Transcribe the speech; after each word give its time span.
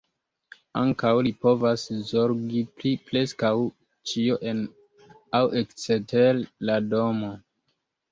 Ankaŭ 0.79 1.09
li 1.25 1.33
povas 1.45 1.83
zorgi 2.11 2.63
pri 2.79 2.93
preskaŭ 3.09 3.51
ĉio 4.13 4.39
en 4.53 4.63
aŭ 5.41 5.43
ekster 5.61 6.41
la 6.71 6.79
domo. 6.95 7.31